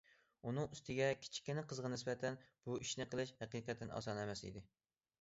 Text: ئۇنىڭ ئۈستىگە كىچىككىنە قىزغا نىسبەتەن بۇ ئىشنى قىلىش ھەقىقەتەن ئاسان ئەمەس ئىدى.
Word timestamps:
ئۇنىڭ 0.45 0.63
ئۈستىگە 0.75 1.09
كىچىككىنە 1.25 1.65
قىزغا 1.73 1.93
نىسبەتەن 1.97 2.41
بۇ 2.67 2.81
ئىشنى 2.81 3.09
قىلىش 3.15 3.37
ھەقىقەتەن 3.45 3.97
ئاسان 4.01 4.27
ئەمەس 4.27 4.47
ئىدى. 4.51 4.69